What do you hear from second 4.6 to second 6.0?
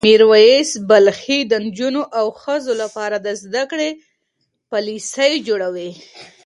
پالیسۍ جوړوي.